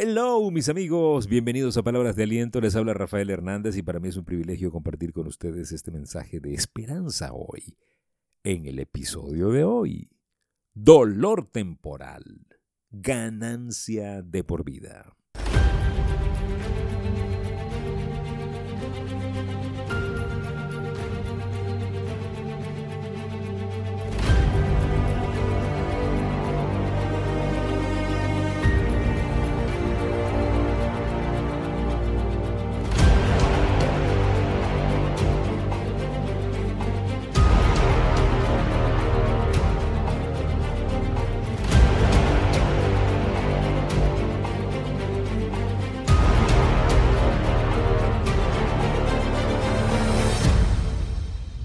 [0.00, 2.60] Hello, mis amigos, bienvenidos a Palabras de Aliento.
[2.60, 6.38] Les habla Rafael Hernández y para mí es un privilegio compartir con ustedes este mensaje
[6.38, 7.76] de esperanza hoy.
[8.44, 10.08] En el episodio de hoy,
[10.72, 12.46] dolor temporal,
[12.92, 15.16] ganancia de por vida.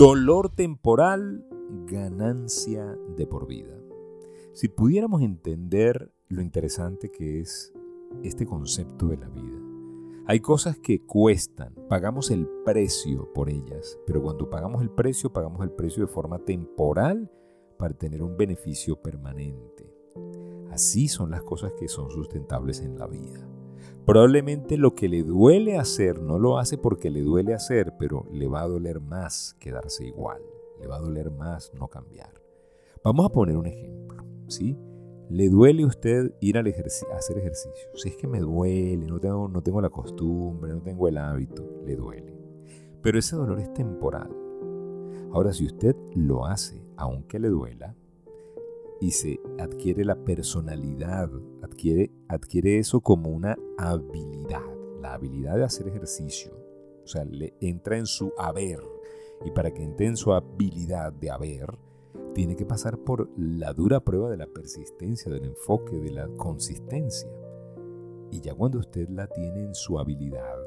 [0.00, 1.44] Dolor temporal,
[1.84, 3.76] ganancia de por vida.
[4.54, 7.74] Si pudiéramos entender lo interesante que es
[8.22, 9.60] este concepto de la vida.
[10.24, 15.62] Hay cosas que cuestan, pagamos el precio por ellas, pero cuando pagamos el precio, pagamos
[15.64, 17.30] el precio de forma temporal
[17.76, 19.94] para tener un beneficio permanente.
[20.70, 23.46] Así son las cosas que son sustentables en la vida.
[24.06, 28.48] Probablemente lo que le duele hacer no lo hace porque le duele hacer, pero le
[28.48, 30.42] va a doler más quedarse igual.
[30.80, 32.32] Le va a doler más no cambiar.
[33.04, 34.76] Vamos a poner un ejemplo, ¿sí?
[35.28, 37.88] ¿Le duele a usted ir al a hacer ejercicio?
[37.94, 41.82] Si es que me duele, no tengo, no tengo la costumbre, no tengo el hábito,
[41.86, 42.36] le duele.
[43.00, 44.28] Pero ese dolor es temporal.
[45.32, 47.94] Ahora, si usted lo hace, aunque le duela,
[49.00, 51.30] y se adquiere la personalidad,
[51.62, 54.62] adquiere, adquiere eso como una habilidad,
[55.00, 56.52] la habilidad de hacer ejercicio.
[57.02, 58.80] O sea, le entra en su haber.
[59.44, 61.78] Y para que entre en su habilidad de haber,
[62.34, 67.30] tiene que pasar por la dura prueba de la persistencia, del enfoque, de la consistencia.
[68.30, 70.58] Y ya cuando usted la tiene en su habilidad,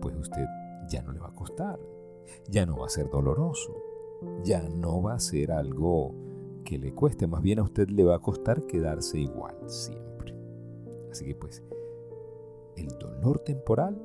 [0.00, 0.44] pues usted
[0.88, 1.78] ya no le va a costar,
[2.48, 3.72] ya no va a ser doloroso,
[4.44, 6.25] ya no va a ser algo
[6.66, 10.34] que le cueste, más bien a usted le va a costar quedarse igual siempre.
[11.10, 11.62] Así que pues,
[12.76, 13.96] el dolor temporal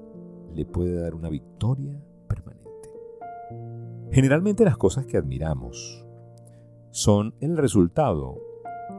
[0.53, 2.89] le puede dar una victoria permanente.
[4.11, 6.05] Generalmente las cosas que admiramos
[6.91, 8.37] son el resultado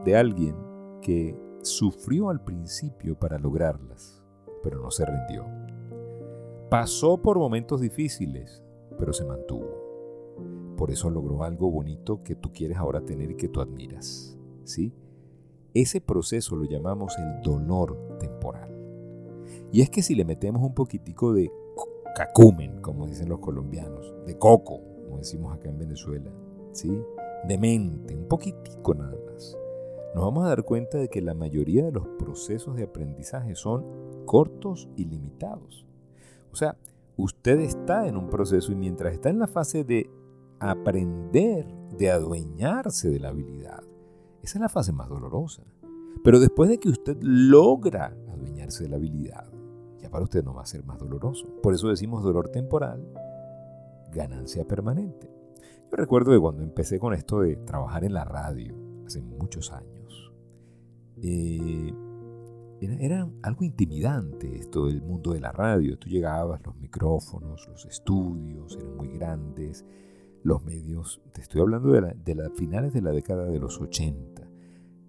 [0.03, 0.57] de alguien
[1.01, 4.21] que sufrió al principio para lograrlas,
[4.61, 5.45] pero no se rindió.
[6.69, 8.61] Pasó por momentos difíciles,
[8.99, 9.82] pero se mantuvo.
[10.77, 14.37] Por eso logró algo bonito que tú quieres ahora tener y que tú admiras.
[14.63, 14.93] ¿Sí?
[15.73, 18.73] Ese proceso lo llamamos el dolor temporal.
[19.71, 21.51] Y es que si le metemos un poquitico de
[22.15, 26.31] cacumen, como dicen los colombianos, de coco, como decimos acá en Venezuela,
[26.71, 27.01] ¿sí?
[27.47, 29.57] De mente, un poquitico nada más,
[30.13, 34.25] nos vamos a dar cuenta de que la mayoría de los procesos de aprendizaje son
[34.25, 35.87] cortos y limitados.
[36.51, 36.77] O sea,
[37.17, 40.09] usted está en un proceso y mientras está en la fase de
[40.71, 41.65] aprender,
[41.97, 43.83] de adueñarse de la habilidad.
[44.41, 45.63] Esa es la fase más dolorosa.
[46.23, 49.51] Pero después de que usted logra adueñarse de la habilidad,
[49.99, 51.47] ya para usted no va a ser más doloroso.
[51.61, 53.05] Por eso decimos dolor temporal,
[54.11, 55.29] ganancia permanente.
[55.91, 58.75] Yo recuerdo que cuando empecé con esto de trabajar en la radio,
[59.05, 60.33] hace muchos años,
[61.21, 61.93] eh,
[62.79, 65.97] era, algo intimidante esto del mundo de la radio.
[65.97, 69.85] Tú llegabas, los micrófonos, los estudios eran muy grandes,
[70.43, 74.43] los medios, te estoy hablando de, las finales de la década de los 80.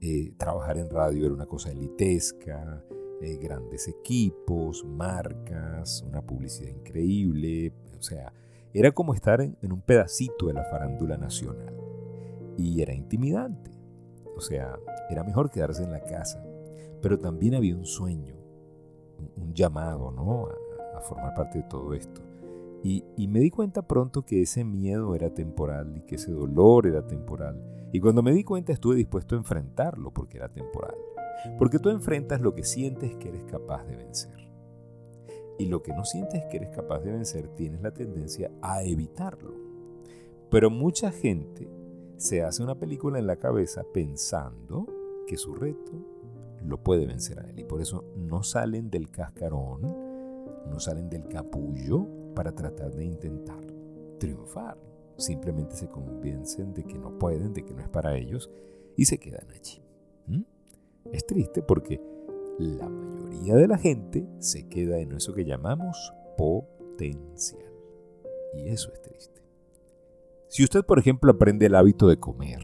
[0.01, 2.85] Eh, trabajar en radio era una cosa elitesca,
[3.21, 8.33] eh, grandes equipos, marcas, una publicidad increíble, o sea,
[8.73, 11.75] era como estar en, un pedacito de la farándula nacional.
[12.57, 13.73] Y era intimidante,
[14.37, 14.79] o sea,
[15.11, 16.45] era mejor quedarse en la casa,
[17.03, 18.37] pero también había un sueño,
[19.37, 20.49] un, llamado, ¿no?
[20.95, 22.23] a formar parte de todo esto.
[22.85, 27.07] Y, me di cuenta pronto que ese miedo era temporal y que ese dolor era
[27.07, 27.59] temporal.
[27.93, 30.95] Y cuando me di cuenta estuve dispuesto a enfrentarlo porque era temporal.
[31.59, 34.51] Porque tú enfrentas lo que sientes que eres capaz de vencer.
[35.59, 39.55] Y lo que no sientes que eres capaz de vencer tienes la tendencia a evitarlo.
[40.51, 41.67] Pero mucha gente
[42.19, 44.87] se hace una película en la cabeza pensando
[45.27, 45.93] que su reto
[46.63, 47.61] lo puede vencer a él.
[47.61, 49.81] Y por eso no salen del cascarón,
[50.69, 53.65] no salen del capullo, para tratar de intentar
[54.19, 54.79] triunfar.
[55.17, 58.51] Simplemente se convencen de que no pueden, de que no es para ellos
[58.97, 59.83] y se quedan allí.
[60.27, 60.43] ¿Mm?
[61.13, 62.01] Es triste porque
[62.59, 67.73] la mayoría de la gente se queda en eso que llamamos potencial.
[68.55, 69.43] Y eso es triste.
[70.49, 72.61] Si usted, por ejemplo, aprende el hábito de comer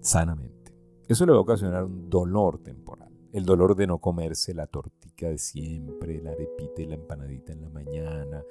[0.00, 0.74] sanamente,
[1.08, 3.11] eso le va a ocasionar un dolor temporal.
[3.32, 7.62] El dolor de no comerse la tortica de siempre, la arepita y la empanadita en
[7.62, 8.44] la mañana,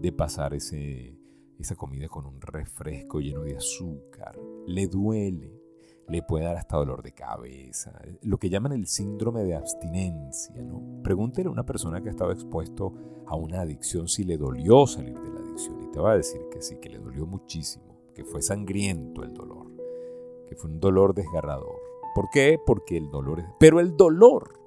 [0.00, 1.18] de pasar ese,
[1.58, 4.38] esa comida con un refresco lleno de azúcar.
[4.68, 5.60] Le duele,
[6.06, 10.62] le puede dar hasta dolor de cabeza, lo que llaman el síndrome de abstinencia.
[10.62, 11.02] ¿no?
[11.02, 12.94] Pregúntele a una persona que ha estado expuesto
[13.26, 16.42] a una adicción si le dolió salir de la adicción y te va a decir
[16.52, 19.66] que sí, que le dolió muchísimo, que fue sangriento el dolor,
[20.48, 21.79] que fue un dolor desgarrador.
[22.14, 22.58] ¿Por qué?
[22.64, 23.46] Porque el dolor es...
[23.58, 24.58] Pero el dolor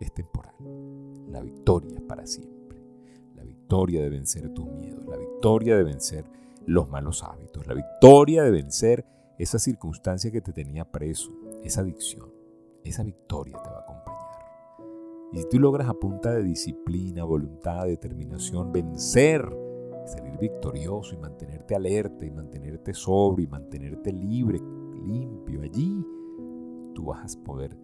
[0.00, 0.54] es temporal.
[1.28, 2.82] La victoria es para siempre.
[3.34, 6.24] La victoria de vencer tus miedos, la victoria de vencer
[6.66, 9.04] los malos hábitos, la victoria de vencer
[9.38, 11.32] esa circunstancia que te tenía preso,
[11.64, 12.30] esa adicción,
[12.84, 14.22] esa victoria te va a acompañar.
[15.32, 19.48] Y si tú logras a punta de disciplina, voluntad, determinación, vencer,
[20.06, 24.60] salir victorioso y mantenerte alerta y mantenerte sobrio y mantenerte libre,
[25.04, 26.04] limpio allí,
[26.92, 27.76] tú vas a poder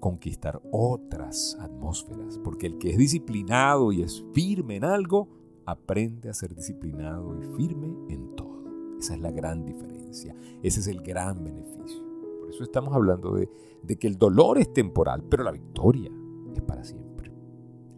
[0.00, 5.28] conquistar otras atmósferas, porque el que es disciplinado y es firme en algo,
[5.66, 8.64] aprende a ser disciplinado y firme en todo.
[8.98, 10.34] Esa es la gran diferencia.
[10.62, 12.02] Ese es el gran beneficio.
[12.40, 13.48] Por eso estamos hablando de,
[13.96, 16.10] que el dolor es temporal, pero la victoria
[16.54, 17.32] es para siempre.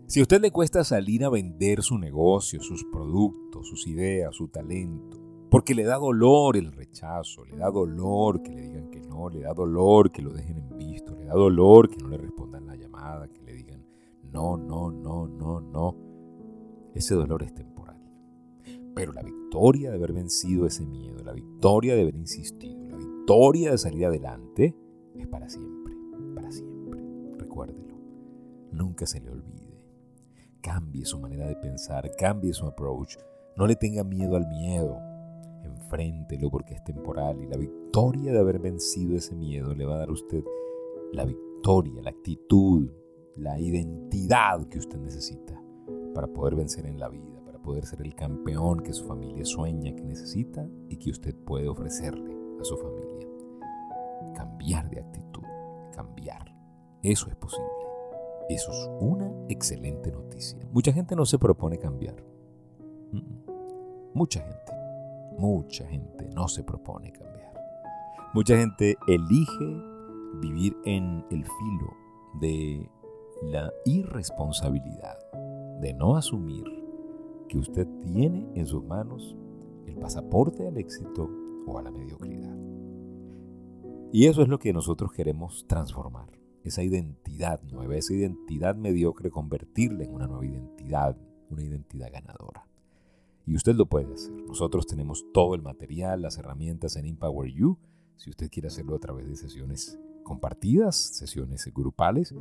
[0.06, 4.48] Si a usted le cuesta salir a vender su negocio, sus productos, sus ideas, su
[4.48, 5.21] talento,
[5.52, 9.40] porque le da dolor el rechazo, le da dolor que le digan que no, le
[9.40, 12.74] da dolor que lo dejen en visto, le da dolor que no le respondan la
[12.74, 13.84] llamada, que le digan
[14.22, 15.96] no, no, no, no, no.
[16.94, 18.00] Ese dolor es temporal.
[18.94, 23.72] Pero la victoria de haber vencido ese miedo, la victoria de haber insistido, la victoria
[23.72, 24.74] de salir adelante,
[25.18, 25.94] es para siempre,
[26.34, 26.98] para siempre.
[27.36, 27.98] Recuérdelo.
[28.70, 29.84] Nunca se le olvide.
[30.62, 33.18] Cambie su manera de pensar, cambie su approach.
[33.54, 35.11] No le tenga miedo al miedo.
[35.64, 39.98] Enfréntelo porque es temporal y la victoria de haber vencido ese miedo le va a
[39.98, 40.44] dar a usted
[41.12, 42.90] la victoria, la actitud,
[43.36, 45.60] la identidad que usted necesita
[46.14, 47.32] para poder vencer en la vida
[47.62, 52.36] poder ser el campeón que su familia sueña, que necesita y que usted puede ofrecerle
[52.60, 53.28] a su familia.
[54.34, 55.44] Cambiar de actitud,
[55.94, 56.54] cambiar.
[57.02, 57.68] Eso es posible.
[58.48, 60.66] Eso es una excelente noticia.
[60.72, 62.16] Mucha gente no se propone cambiar.
[64.14, 64.72] Mucha gente,
[65.38, 67.52] mucha gente no se propone cambiar.
[68.34, 69.82] Mucha gente elige
[70.40, 71.96] vivir en el filo
[72.40, 72.88] de
[73.42, 75.18] la irresponsabilidad,
[75.80, 76.64] de no asumir
[77.48, 79.36] que usted tiene en sus manos
[79.86, 81.28] el pasaporte al éxito
[81.66, 82.56] o a la mediocridad.
[84.12, 86.30] Y eso es lo que nosotros queremos transformar,
[86.64, 91.16] esa identidad nueva, esa identidad mediocre, convertirla en una nueva identidad,
[91.50, 92.66] una identidad ganadora.
[93.46, 94.32] Y usted lo puede hacer.
[94.46, 97.78] Nosotros tenemos todo el material, las herramientas en Empower You,
[98.16, 102.34] si usted quiere hacerlo a través de sesiones compartidas, sesiones grupales,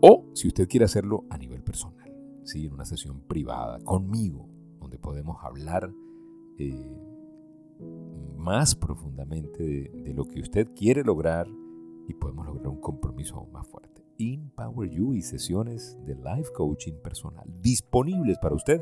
[0.00, 2.06] o si usted quiere hacerlo a nivel personal
[2.54, 4.48] en una sesión privada conmigo,
[4.78, 5.92] donde podemos hablar
[6.58, 7.00] eh,
[8.36, 11.48] más profundamente de, de, lo que usted quiere lograr
[12.08, 14.04] y podemos lograr un compromiso aún más fuerte.
[14.18, 18.80] Empower You y sesiones de life coaching personal disponibles para usted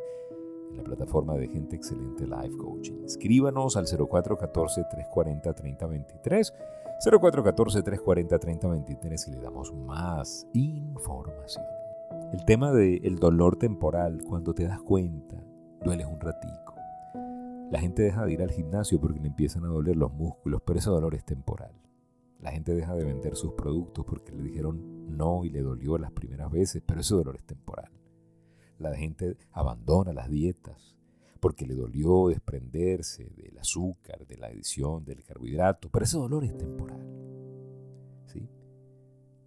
[0.77, 3.05] la plataforma de Gente Excelente Life Coaching.
[3.05, 6.53] Escríbanos al 0414-340-3023,
[7.05, 11.65] 0414-340-3023 y le damos más información.
[12.33, 15.45] El tema del dolor temporal, cuando te das cuenta,
[15.85, 16.75] dueles un ratico.
[17.71, 20.79] La gente deja de ir al gimnasio porque le empiezan a doler los músculos, pero
[20.79, 21.73] ese dolor es temporal.
[22.41, 26.13] La gente deja de vender sus productos porque le dijeron no y le dolió las
[26.13, 27.91] primeras veces, pero ese dolor es temporal.
[28.79, 30.95] La gente abandona las dietas
[31.41, 36.57] porque le dolió desprenderse del azúcar, de la adición, del carbohidrato, pero ese dolor es
[36.57, 37.07] temporal.
[38.27, 38.49] ¿sí?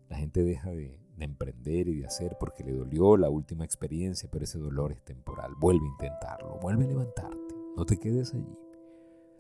[0.08, 4.30] La gente deja de, de emprender y de hacer porque le dolió la última experiencia,
[4.32, 5.54] pero ese dolor es temporal.
[5.60, 8.56] Vuelve a intentarlo, vuelve a levantarte, no te quedes allí.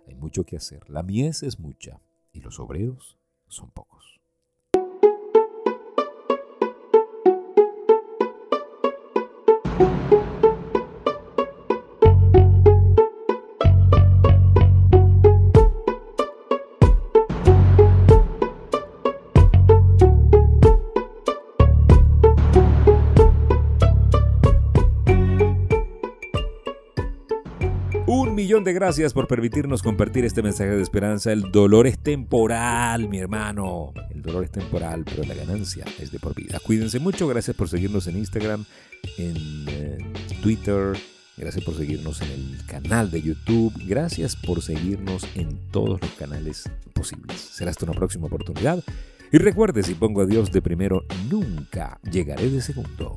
[0.08, 0.90] Hay mucho que hacer.
[0.90, 2.02] La mies es mucha
[2.32, 4.17] y los obreros son pocos.
[9.80, 10.17] Thank you
[28.38, 31.32] millón de gracias por permitirnos compartir este mensaje de esperanza.
[31.32, 33.94] El dolor es temporal, mi hermano.
[34.12, 36.60] El dolor es temporal, pero la ganancia es de por vida.
[36.64, 37.28] Cuídense mucho.
[37.28, 38.64] Gracias por seguirnos en Instagram,
[39.18, 39.98] en eh,
[40.44, 40.96] Twitter.
[41.36, 43.74] Gracias por seguirnos en el canal de YouTube.
[43.88, 47.42] Gracias por seguirnos en todos los canales posibles.
[47.42, 48.84] Será hasta una próxima oportunidad.
[49.32, 53.16] Y recuerde, si pongo a Dios de primero, nunca llegaré de segundo.